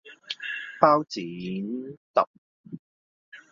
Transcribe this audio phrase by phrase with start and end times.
[0.79, 1.23] 包剪
[1.69, 2.25] ~~揼